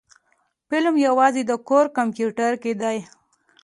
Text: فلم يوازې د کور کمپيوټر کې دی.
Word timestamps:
فلم 0.67 0.95
يوازې 1.07 1.41
د 1.47 1.51
کور 1.67 1.85
کمپيوټر 1.97 2.51
کې 2.63 2.73
دی. 2.81 2.97